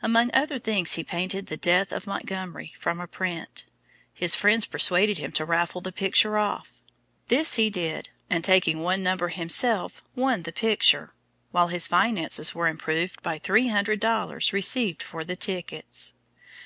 Among 0.00 0.30
other 0.32 0.58
things 0.58 0.94
he 0.94 1.04
painted 1.04 1.48
the 1.48 1.58
"Death 1.58 1.92
of 1.92 2.06
Montgomery" 2.06 2.72
from 2.78 3.02
a 3.02 3.06
print. 3.06 3.66
His 4.14 4.34
friends 4.34 4.64
persuaded 4.64 5.18
him 5.18 5.30
to 5.32 5.44
raffle 5.44 5.82
the 5.82 5.92
picture 5.92 6.38
off. 6.38 6.72
This 7.26 7.56
he 7.56 7.68
did, 7.68 8.08
and 8.30 8.42
taking 8.42 8.80
one 8.82 9.02
number 9.02 9.28
himself, 9.28 10.02
won 10.16 10.44
the 10.44 10.52
picture, 10.52 11.12
while 11.50 11.68
his 11.68 11.86
finances 11.86 12.54
were 12.54 12.66
improved 12.66 13.20
by 13.20 13.38
three 13.38 13.68
hundred 13.68 14.00
dollars 14.00 14.54
received 14.54 15.02
for 15.02 15.22
the 15.22 15.36
tickets. 15.36 16.14